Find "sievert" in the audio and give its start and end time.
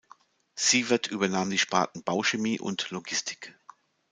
0.55-1.05